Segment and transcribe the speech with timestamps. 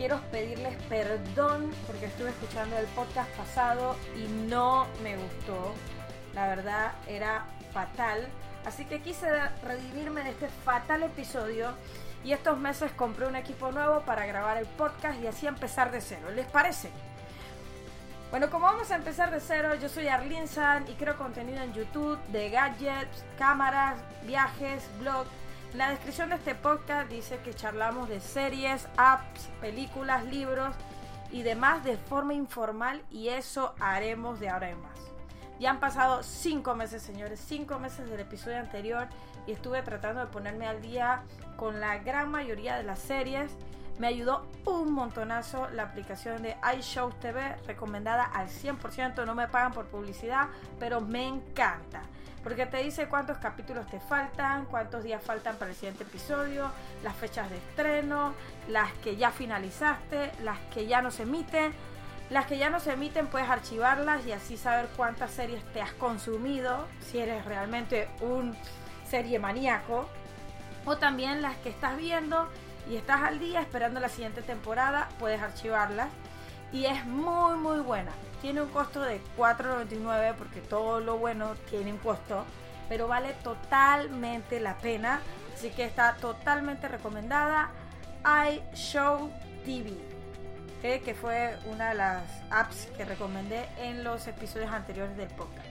[0.00, 5.74] quiero pedirles perdón porque estuve escuchando el podcast pasado y no me gustó.
[6.32, 8.26] La verdad era fatal.
[8.64, 9.28] Así que quise
[9.62, 11.74] redimirme de este fatal episodio
[12.24, 16.00] y estos meses compré un equipo nuevo para grabar el podcast y así empezar de
[16.00, 16.30] cero.
[16.34, 16.88] ¿Les parece?
[18.30, 21.74] Bueno, como vamos a empezar de cero, yo soy Arlene San y creo contenido en
[21.74, 25.26] YouTube de gadgets, cámaras, viajes, blog.
[25.74, 30.74] La descripción de este podcast dice que charlamos de series, apps, películas, libros
[31.30, 34.98] y demás de forma informal y eso haremos de ahora en más.
[35.60, 39.06] Ya han pasado cinco meses, señores, cinco meses del episodio anterior
[39.46, 41.22] y estuve tratando de ponerme al día
[41.56, 43.52] con la gran mayoría de las series
[44.00, 49.74] me ayudó un montonazo la aplicación de iShow TV, recomendada al 100%, no me pagan
[49.74, 50.48] por publicidad,
[50.78, 52.00] pero me encanta.
[52.42, 56.70] Porque te dice cuántos capítulos te faltan, cuántos días faltan para el siguiente episodio,
[57.04, 58.32] las fechas de estreno,
[58.68, 61.74] las que ya finalizaste, las que ya no se emiten.
[62.30, 65.92] Las que ya no se emiten puedes archivarlas y así saber cuántas series te has
[65.92, 68.56] consumido, si eres realmente un
[69.04, 70.08] serie maníaco.
[70.86, 72.48] O también las que estás viendo
[72.88, 76.08] y estás al día esperando la siguiente temporada, puedes archivarlas.
[76.72, 78.12] Y es muy muy buena.
[78.40, 82.44] Tiene un costo de 4.99 porque todo lo bueno tiene un costo,
[82.88, 85.20] pero vale totalmente la pena.
[85.54, 87.70] Así que está totalmente recomendada.
[88.24, 89.30] iShow
[89.64, 89.96] TV,
[90.80, 95.66] que fue una de las apps que recomendé en los episodios anteriores del podcast.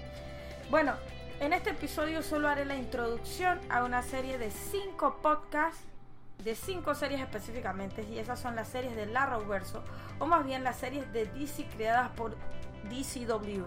[0.70, 0.94] Bueno,
[1.40, 5.82] en este episodio solo haré la introducción a una serie de 5 podcasts
[6.44, 9.84] de cinco series específicamente y esas son las series de Arrowverso
[10.20, 12.36] o más bien las series de DC creadas por
[12.90, 13.66] DCW.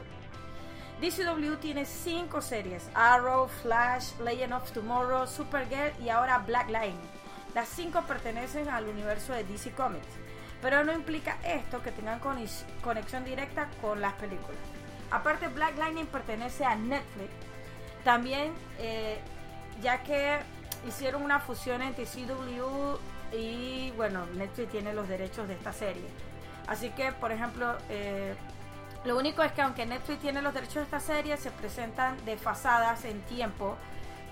[1.00, 7.10] DCW tiene cinco series: Arrow, Flash, Legend of Tomorrow, Supergirl y ahora Black Lightning.
[7.54, 10.06] Las cinco pertenecen al universo de DC Comics,
[10.62, 14.60] pero no implica esto que tengan conexión directa con las películas.
[15.10, 17.30] Aparte, Black Lightning pertenece a Netflix,
[18.04, 19.18] también eh,
[19.82, 20.38] ya que
[20.86, 22.98] hicieron una fusión entre CW
[23.32, 26.04] y bueno, Netflix tiene los derechos de esta serie.
[26.66, 28.34] Así que, por ejemplo, eh,
[29.04, 33.04] lo único es que aunque Netflix tiene los derechos de esta serie, se presentan desfasadas
[33.04, 33.76] en tiempo.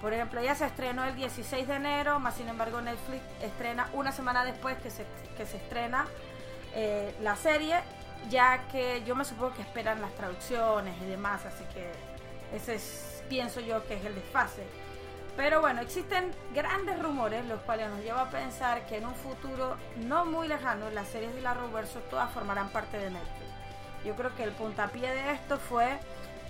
[0.00, 4.12] Por ejemplo, ella se estrenó el 16 de enero, más sin embargo Netflix estrena una
[4.12, 5.04] semana después que se,
[5.36, 6.06] que se estrena
[6.74, 7.80] eh, la serie,
[8.30, 11.90] ya que yo me supongo que esperan las traducciones y demás, así que
[12.56, 14.62] ese es, pienso yo que es el desfase.
[15.40, 19.74] Pero bueno, existen grandes rumores, los cuales nos lleva a pensar que en un futuro
[19.96, 23.46] no muy lejano las series de la Roverso todas formarán parte de Netflix.
[24.04, 25.98] Yo creo que el puntapié de esto fue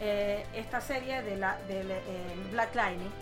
[0.01, 3.12] eh, esta serie de, la, de eh, Black Lightning.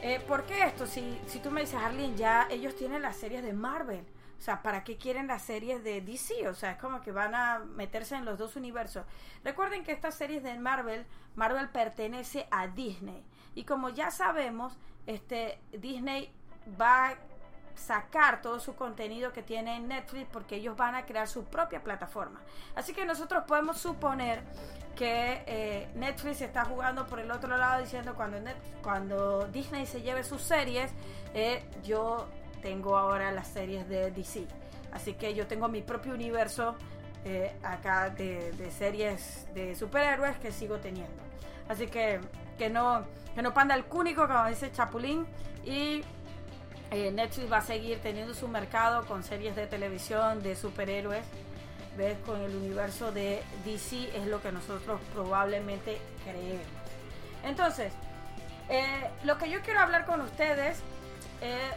[0.00, 0.86] Eh, ¿Por qué esto?
[0.86, 4.00] Si, si tú me dices, Arlene, ya ellos tienen las series de Marvel.
[4.38, 6.48] O sea, ¿para qué quieren las series de DC?
[6.48, 9.04] O sea, es como que van a meterse en los dos universos.
[9.44, 13.24] Recuerden que estas series de Marvel, Marvel pertenece a Disney.
[13.54, 14.76] Y como ya sabemos,
[15.06, 16.32] este Disney
[16.80, 17.16] va a
[17.76, 21.82] sacar todo su contenido que tiene en Netflix porque ellos van a crear su propia
[21.82, 22.40] plataforma.
[22.74, 24.42] Así que nosotros podemos suponer
[24.96, 28.16] que eh, Netflix está jugando por el otro lado diciendo
[28.82, 30.90] cuando, Disney se lleve sus series,
[31.34, 32.26] eh, yo
[32.62, 34.46] tengo ahora las series de DC.
[34.92, 36.76] Así que yo tengo mi propio universo
[37.24, 41.22] eh, acá de, series de superhéroes que sigo teniendo.
[41.68, 42.20] Así que
[42.56, 45.26] que no, que no panda el cúnico, como dice Chapulín.
[45.64, 46.02] Y
[46.90, 51.24] eh, Netflix va a seguir teniendo su mercado con series de televisión de superhéroes.
[51.96, 52.18] ¿Ves?
[52.26, 56.66] Con el universo de DC es lo que nosotros probablemente creemos.
[57.42, 57.92] Entonces,
[58.68, 60.80] eh, lo que yo quiero hablar con ustedes,
[61.40, 61.70] eh,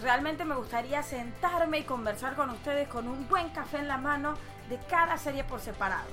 [0.00, 4.34] realmente me gustaría sentarme y conversar con ustedes con un buen café en la mano
[4.68, 6.08] de cada serie por separado.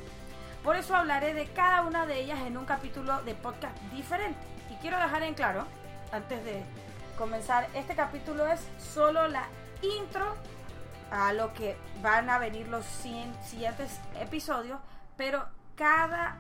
[0.64, 4.40] Por eso hablaré de cada una de ellas en un capítulo de podcast diferente.
[4.70, 5.66] Y quiero dejar en claro,
[6.12, 6.64] antes de
[7.18, 9.44] comenzar, este capítulo es solo la
[9.82, 10.36] intro
[11.12, 14.80] a lo que van a venir los siguientes episodios,
[15.16, 16.38] pero cada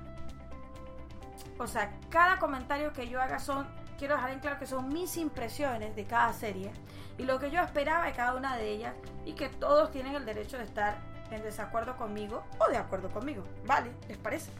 [1.59, 3.67] o sea, cada comentario que yo haga son
[3.99, 6.71] quiero dejar en claro que son mis impresiones de cada serie
[7.17, 10.25] y lo que yo esperaba de cada una de ellas y que todos tienen el
[10.25, 10.97] derecho de estar
[11.29, 13.43] en desacuerdo conmigo o de acuerdo conmigo.
[13.65, 13.91] ¿Vale?
[14.07, 14.51] ¿Les parece?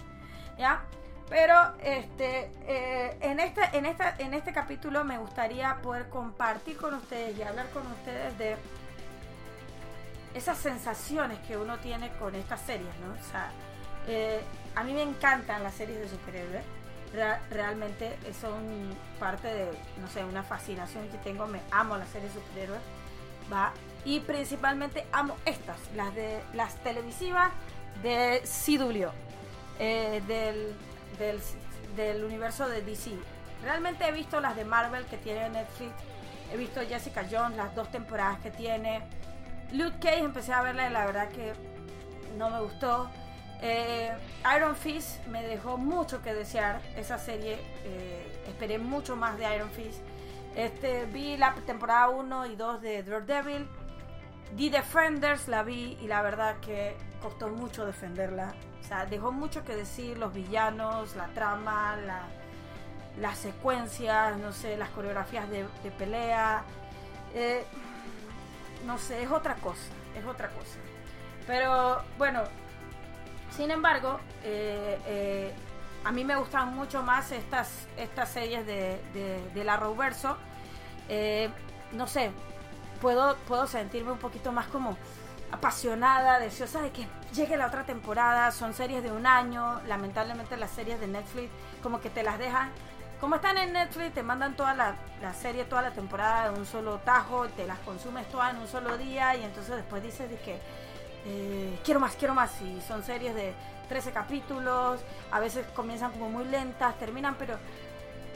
[0.58, 0.84] ¿Ya?
[1.30, 6.94] Pero este, eh, en, este, en, esta, en este capítulo me gustaría poder compartir con
[6.96, 8.58] ustedes y hablar con ustedes de
[10.34, 13.14] esas sensaciones que uno tiene con estas series, ¿no?
[13.14, 13.52] O sea,
[14.08, 14.42] eh,
[14.76, 16.79] a mí me encantan las series de superhéroes.
[17.50, 21.48] Realmente son parte de, no sé, una fascinación que tengo.
[21.48, 22.82] Me amo las series superhéroes.
[23.52, 23.74] Va
[24.06, 27.52] y principalmente amo estas, las de las televisivas
[28.02, 29.08] de CW,
[29.80, 30.74] eh, del,
[31.18, 31.40] del,
[31.96, 33.12] del universo de DC.
[33.64, 35.92] Realmente he visto las de Marvel que tiene Netflix,
[36.54, 39.02] he visto Jessica Jones, las dos temporadas que tiene.
[39.74, 41.54] Luke Cage empecé a verla y la verdad que
[42.38, 43.10] no me gustó.
[43.62, 44.12] Eh,
[44.56, 47.60] Iron Fist me dejó mucho que desear esa serie.
[47.84, 50.00] eh, esperé mucho más de Iron Fist.
[50.56, 53.68] Este, vi la temporada 1 y 2 de Daredevil.
[54.58, 58.54] The Defenders la vi y la verdad que costó mucho defenderla.
[58.82, 62.24] O sea, dejó mucho que decir los villanos, la trama, la,
[63.20, 65.66] las secuencias, no sé, las coreografías de,
[65.98, 66.64] pelea.
[67.36, 67.64] Eh,
[68.86, 70.78] no sé, es otra cosa, es otra cosa.
[71.46, 72.44] Pero bueno,
[73.56, 75.54] sin embargo, eh, eh,
[76.04, 80.38] a mí me gustan mucho más estas, estas series de, de, de la Arrowverso.
[81.10, 81.50] Eh,
[81.92, 82.32] no sé,
[83.02, 84.98] puedo, puedo sentirme un poquito más como
[85.52, 88.52] apasionada, deseosa de que llegue la otra temporada.
[88.52, 89.82] Son series de un año.
[89.88, 91.50] Lamentablemente las series de Netflix
[91.82, 92.70] como que te las dejan.
[93.20, 96.66] Como están en Netflix, te mandan toda la, la serie, toda la temporada de un
[96.66, 100.38] solo tajo, te las consumes todas en un solo día y entonces después dices de
[100.38, 100.62] que
[101.26, 102.52] eh, quiero más, quiero más.
[102.62, 103.54] Y son series de
[103.88, 105.02] 13 capítulos,
[105.32, 107.58] a veces comienzan como muy lentas, terminan, pero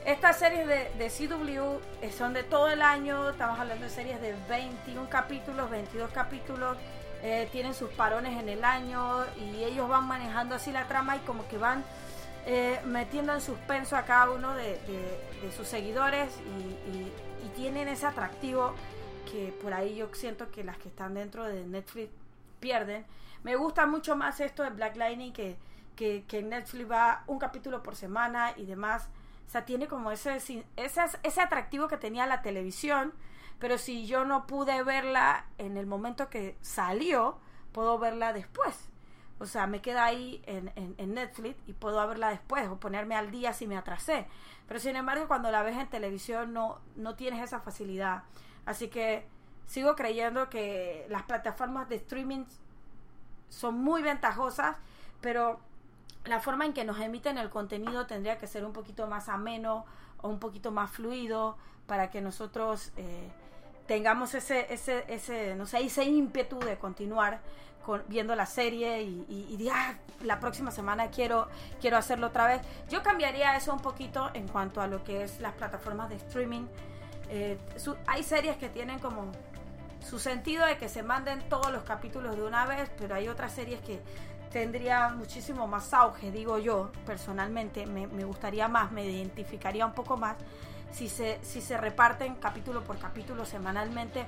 [0.05, 4.35] estas series de, CW eh, son de todo el año, estamos hablando de series de
[4.49, 6.77] 21 capítulos, 22 capítulos,
[7.21, 11.19] eh, tienen sus parones en el año y ellos van manejando así la trama y
[11.19, 11.83] como que van
[12.85, 14.77] metiendo en suspenso a cada uno de,
[15.55, 16.29] sus seguidores
[17.41, 18.73] y tienen ese atractivo
[19.31, 22.11] que por ahí yo siento que las que están dentro de Netflix
[22.63, 23.05] pierden.
[23.43, 25.57] Me gusta mucho más esto de Black Lightning que,
[25.97, 29.09] que, Netflix va un capítulo por semana y demás.
[29.45, 33.13] O sea, tiene como ese, ese, ese atractivo que tenía la televisión,
[33.59, 37.37] pero si yo no pude verla en el momento que salió,
[37.73, 38.89] puedo verla después.
[39.39, 43.15] O sea, me queda ahí en, en, en Netflix y puedo verla después o ponerme
[43.15, 44.25] al día si me atrasé.
[44.69, 48.23] Pero sin embargo, cuando la ves en televisión no, no tienes esa facilidad.
[48.65, 49.27] Así que
[49.67, 52.45] sigo creyendo que las plataformas de streaming
[53.49, 54.77] son muy ventajosas,
[55.21, 55.59] pero
[56.25, 59.85] la forma en que nos emiten el contenido tendría que ser un poquito más ameno
[60.21, 61.57] o un poquito más fluido
[61.87, 63.29] para que nosotros eh,
[63.87, 67.41] tengamos ese, ese, ese, no sé, ese ímpetu de continuar
[67.85, 71.49] con, viendo la serie y, y, y "Ah, la próxima semana quiero,
[71.81, 72.61] quiero hacerlo otra vez.
[72.89, 76.65] Yo cambiaría eso un poquito en cuanto a lo que es las plataformas de streaming.
[77.35, 77.57] Eh,
[78.05, 79.31] hay series que tienen como
[80.07, 83.53] su sentido de que se manden todos los capítulos de una vez, pero hay otras
[83.53, 83.99] series que
[84.51, 90.35] tendría muchísimo más auge, digo yo, personalmente, me, gustaría más, me identificaría un poco más
[90.91, 94.27] si se, si se reparten capítulo por capítulo semanalmente,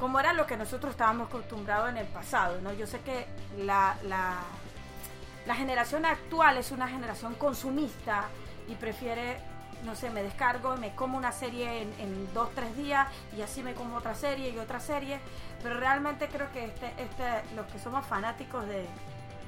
[0.00, 2.72] como era lo que nosotros estábamos acostumbrados en el pasado, ¿no?
[2.72, 3.26] Yo sé que
[3.58, 8.28] la, la generación actual es una generación consumista
[8.66, 9.36] y prefiere,
[9.84, 13.62] no sé, me descargo, me como una serie en, en dos, tres días y así
[13.62, 15.18] me como otra serie y otra serie,
[15.62, 18.86] pero realmente creo que este, este, los que somos fanáticos de,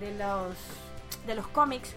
[0.00, 0.56] de los,
[1.26, 1.95] de los cómics,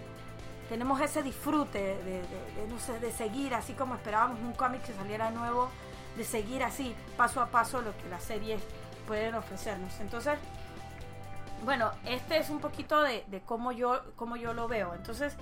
[0.69, 4.93] tenemos ese disfrute de, de- no sé, de seguir, así como esperábamos un cómic que
[4.93, 5.69] saliera nuevo,
[6.15, 8.61] de seguir así, paso a paso, lo que las series
[9.07, 9.99] pueden ofrecernos.
[9.99, 10.37] Entonces,
[11.65, 14.93] bueno, este es un poquito de, de cómo, yo, cómo yo lo veo.
[14.95, 15.33] Entonces,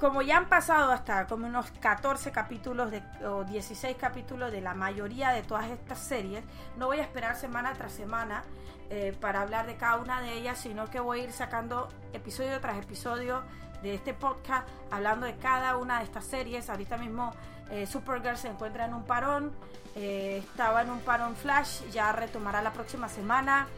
[0.00, 4.72] como ya han pasado hasta como unos 14 capítulos de, o 16 capítulos de la
[4.72, 6.42] mayoría de todas estas series,
[6.76, 8.42] no voy a esperar semana tras semana
[8.88, 12.58] eh, para hablar de cada una de ellas, sino que voy a ir sacando episodio
[12.60, 13.42] tras episodio
[13.82, 16.70] de este podcast hablando de cada una de estas series.
[16.70, 17.32] Ahorita mismo
[17.70, 19.52] eh, Supergirl se encuentra en un parón,
[19.96, 23.68] eh, estaba en un parón Flash, ya retomará la próxima semana.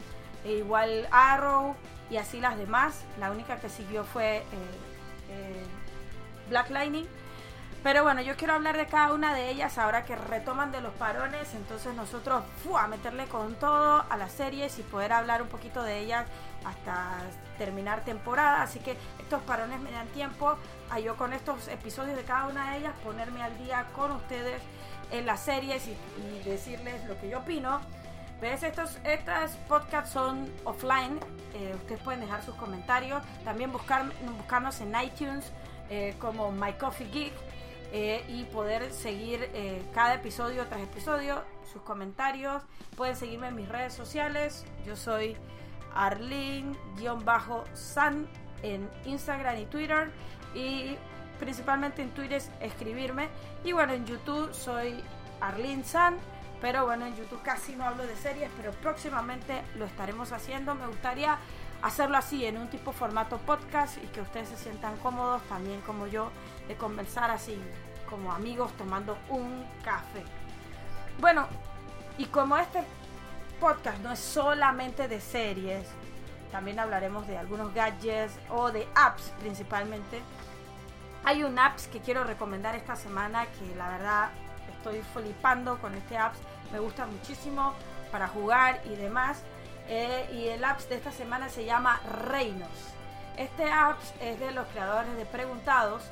[0.44, 1.74] E igual Arrow
[2.10, 3.04] y así las demás.
[3.18, 4.42] La única que siguió fue
[6.48, 7.06] Black Lightning.
[7.82, 10.92] Pero bueno, yo quiero hablar de cada una de ellas ahora que retoman de los
[10.94, 11.52] parones.
[11.54, 12.44] Entonces nosotros
[12.78, 16.26] a meterle con todo a las series y poder hablar un poquito de ellas
[16.64, 17.16] hasta
[17.58, 18.62] terminar temporada.
[18.62, 20.56] Así que estos parones me dan tiempo
[20.90, 24.62] a yo con estos episodios de cada una de ellas ponerme al día con ustedes
[25.10, 27.80] en las series y, y decirles lo que yo opino.
[28.40, 28.62] ¿Ves?
[28.64, 31.18] Estos, estas podcasts son offline.
[31.54, 33.22] eh, ustedes pueden dejar sus comentarios.
[33.44, 34.04] También buscar,
[34.36, 35.52] buscarnos en iTunes
[35.94, 37.34] eh, como My Coffee Geek
[37.92, 42.62] eh, y poder seguir eh, cada episodio tras episodio, sus comentarios.
[42.96, 44.64] Pueden seguirme en mis redes sociales.
[44.86, 45.36] Yo soy
[45.94, 46.66] Arlene-San
[48.62, 50.10] en Instagram y Twitter.
[50.54, 50.96] Y
[51.38, 53.28] principalmente en Twitter es escribirme.
[53.62, 55.04] Y bueno, en YouTube soy
[55.42, 56.16] Arlene San
[56.62, 60.74] Pero bueno, en YouTube casi no hablo de series, pero próximamente lo estaremos haciendo.
[60.74, 61.36] Me gustaría
[61.82, 66.06] hacerlo así, en un tipo formato podcast y que ustedes se sientan cómodos, también como
[66.06, 66.30] yo,
[66.68, 67.60] de conversar así,
[68.08, 70.24] como amigos tomando un café.
[71.20, 71.46] Bueno,
[72.18, 72.82] y como este
[73.60, 75.86] podcast no es solamente de series,
[76.50, 80.20] también hablaremos de algunos gadgets o de apps principalmente.
[81.24, 84.30] Hay un apps que quiero recomendar esta semana que la verdad
[84.76, 86.38] estoy flipando con este apps
[86.72, 87.74] me gusta muchísimo
[88.10, 89.42] para jugar y demás.
[89.88, 92.68] Eh, y el apps de esta semana se llama Reinos.
[93.36, 96.02] Este apps es de los creadores de Preguntados.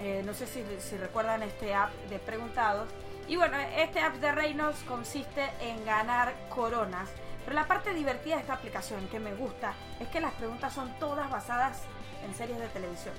[0.00, 2.88] Eh, no sé si, si, recuerdan este app de Preguntados.
[3.28, 7.08] Y bueno, este app de Reinos consiste en ganar coronas.
[7.44, 10.96] Pero la parte divertida de esta aplicación que me gusta es que las preguntas son
[10.98, 11.82] todas basadas
[12.24, 13.14] en series de televisión.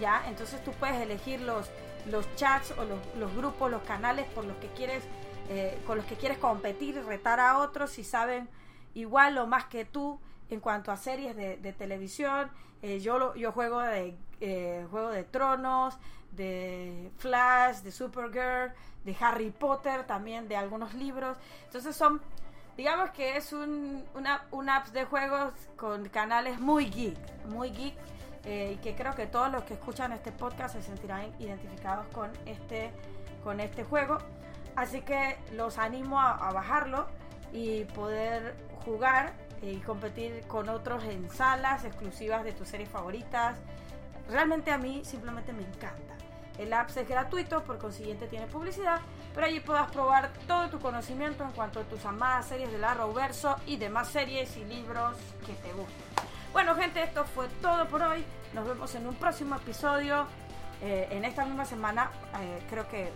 [0.00, 0.22] ¿Ya?
[0.28, 1.70] Entonces tú puedes elegir los,
[2.06, 5.04] los chats o los, los grupos, los canales por los que quieres
[5.52, 8.48] eh, con los que quieres competir retar a otros si saben
[8.94, 10.20] igual o más que tú
[10.50, 12.50] en cuanto a series de, televisión.
[12.82, 15.98] Eh, yo, yo juego de eh, Juego de Tronos,
[16.32, 18.72] de Flash, de Supergirl,
[19.04, 21.36] de Harry Potter, también de algunos libros.
[21.66, 22.20] Entonces son,
[22.76, 27.96] digamos que es un, una, una app de juegos con canales muy geek, muy geek.
[28.44, 32.90] y que creo que todos los que escuchan este podcast se sentirán identificados con este,
[33.44, 34.18] con este juego.
[34.76, 37.06] Así que los animo a, bajarlo
[37.52, 38.54] y poder
[38.84, 39.32] jugar
[39.62, 43.58] y competir con otros en salas exclusivas de tus series favoritas.
[44.28, 46.14] Realmente a mí simplemente me encanta.
[46.58, 49.00] El app es gratuito, por consiguiente tiene publicidad,
[49.34, 53.56] pero allí podrás probar todo tu conocimiento en cuanto a tus amadas series del Arrowverso
[53.66, 56.04] y demás series y libros que te gusten.
[56.52, 58.24] Bueno gente, esto fue todo por hoy.
[58.52, 60.26] Nos vemos en un próximo episodio.
[60.82, 62.10] Eh, en esta misma semana,
[62.40, 63.10] eh, creo que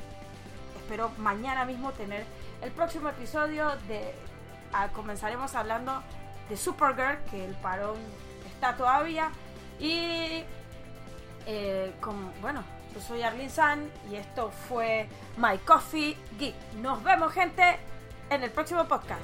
[0.76, 2.24] espero mañana mismo tener
[2.62, 4.14] el próximo episodio de
[4.92, 6.02] comenzaremos hablando
[6.48, 7.96] de Supergirl que el parón
[8.46, 9.30] está todavía.
[9.78, 10.44] Y
[11.46, 11.92] eh,
[12.40, 12.62] bueno
[12.94, 16.54] yo soy Arlene San y esto fue My Coffee Geek.
[16.76, 17.76] Nos vemos gente
[18.30, 19.20] en el próximo podcast